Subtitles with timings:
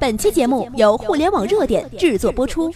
[0.00, 2.72] 本期节目由互联网热点制作播出。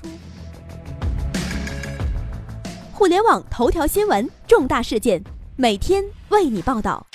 [2.92, 5.24] 互联网头条新闻，重大事件，
[5.56, 7.06] 每天为你报道。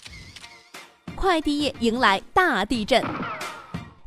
[1.13, 3.05] 快递业迎来大地震。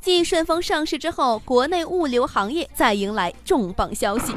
[0.00, 4.34] 继顺丰上市之后，国内物流行业再迎来重磅消息。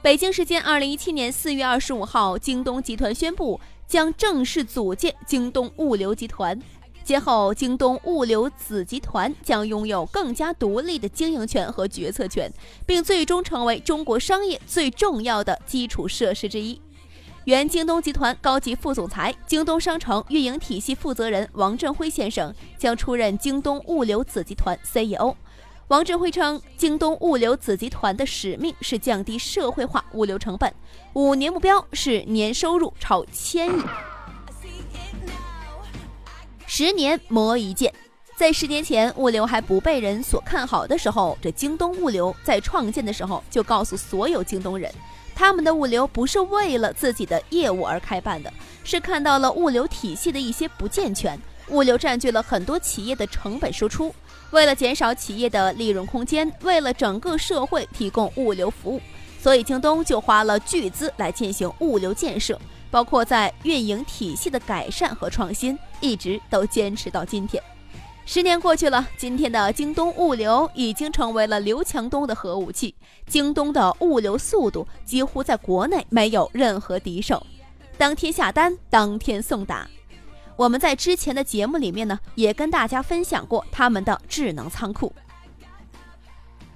[0.00, 6.56] 北京时间二零一七年四月二十五号，京东集团宣布将正式组建京东物流集团。
[7.04, 12.50] 今后，京东物流子集团将拥有更加独立的经营权和决策权，
[12.86, 16.80] 并最终成为中国商业最重要的基础设施之一。
[17.44, 25.34] 原京东集团高级副总裁、京东商城运营体系负责人王振辉先生将出任京东物流子集团 CEO。
[25.88, 30.72] 王振辉称，京东物流子集团的使命是降低社会化物流成本，
[31.14, 33.82] 五年目标是年收入超千亿。
[36.74, 37.92] 十年磨一剑，
[38.34, 44.90] 在十年前物流还不被人所看好的时候，这京东物流在创建的时候就告诉所有京东人，
[45.34, 48.50] 他们的物流不是为了自己的业务而开办的，
[48.84, 54.14] 是看到了物流体系的一些不健全，物流占据了很多企业的成本输出，
[54.50, 59.00] 为了减少企业的利润空间，为了整个社会提供物流服务，
[59.38, 62.58] 所以京东就花了巨资来进行物流建设。
[62.92, 67.60] 包括在运营体系的改善和创新，一直都坚持到今天。
[68.26, 72.94] 十年过去了，今天的京东物流已经成为了刘强东的核武器。
[73.26, 77.44] 京东的物流速度几乎在国内没有任何敌手，
[77.96, 79.88] 当天下单，当天送达。
[80.54, 85.10] 我们在之前的节目里面呢，也跟大家分享过他们的智能仓库。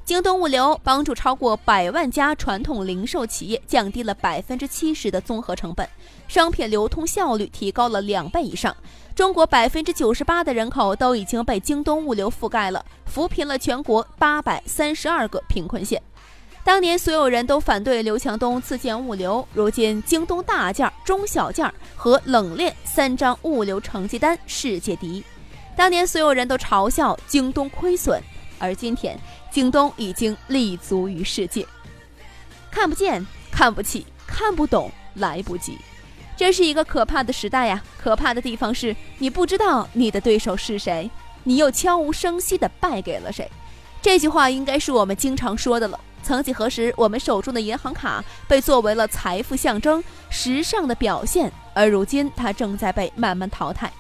[0.07, 5.87] 京东物流帮助超过百万家传统零售企业降低了百分之七十的综合成本，
[6.29, 8.75] 商品流通效率提高了两倍以上。
[9.17, 16.01] 中国百分之九十八的人口都已经被京东物流覆盖了，扶贫了全国八百三十二个贫困县。
[16.63, 25.25] 当年所有人都反对刘强东自建物流，如今京东大件、中小件和冷链三张物流成绩单世界第一。
[25.75, 28.23] 当年所有人都嘲笑京东亏损。
[28.59, 29.19] 而今天，
[29.57, 31.67] 京东已经立足于世界，
[32.71, 35.79] 看不见、看不起、看不懂，来不及。
[36.37, 37.83] 这是一个可怕的时代呀！
[37.97, 41.11] 可怕的地方是你不知道你的对手是谁，
[41.43, 43.51] 你又悄无声息地败给了谁。
[44.03, 45.99] 这句话应该是我们经常说的了。
[46.23, 53.91] 曾几何时，我们手中的银行卡被作为了财富象征、时尚的表现，而如今它正在被慢慢淘汰。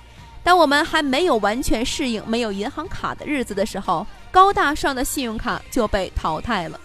[0.46, 6.78] 当我们还没有完全适应没有银行卡的日子的时候，高大上的信用卡就被淘汰了。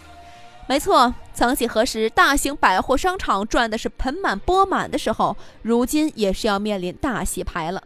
[0.65, 7.83] 没错，曾几何时，大型百货商场赚的是盆满钵满的时候，如今也是要面临大洗牌了。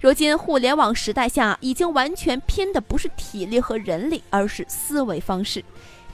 [0.00, 5.62] 如今互联网时代下，已经完全拼的不是体力和人力，而是思维方式。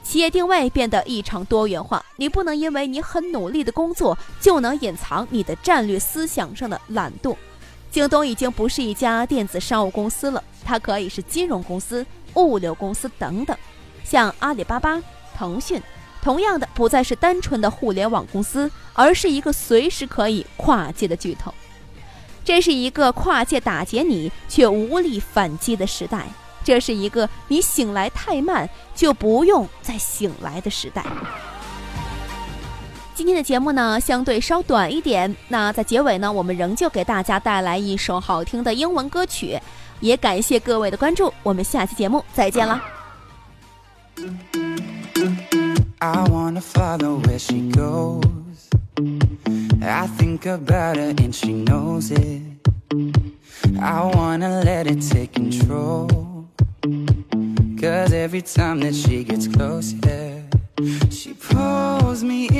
[0.03, 7.37] 企业定位变得异常多元化，你不能因为你很努力的工作，就能隐藏你的战略思想上的懒惰。
[7.91, 13.57] 京东已经不是一家电子商务公司了，它可以是金融公司、物流公司等等。
[14.05, 15.03] 像阿里巴巴、
[15.37, 15.83] 腾讯，
[16.23, 21.53] 同样的不再是单纯的互联网公司，而是一个随时可以跨界的巨头。
[22.45, 26.27] 这是一个跨界打劫你却无力反击的时代，
[26.63, 31.05] 这是一个你醒来太慢就不用再醒来的时代。
[33.21, 35.37] 今天的节目呢，相对稍短一点。
[35.49, 39.61] 那在结尾呢，我们仍旧给大家带来一首好听的英文歌曲，
[40.01, 41.31] 也感谢各位的关注。
[41.43, 42.83] 我们下期节目再见了。
[61.11, 62.60] She pulls me in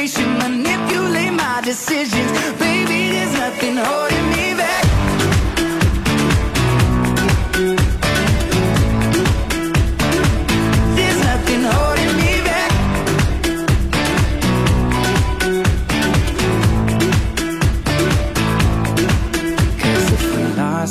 [0.00, 0.38] reputation.
[0.38, 2.30] Manipulate my decisions.
[2.58, 4.09] Baby, there's nothing holding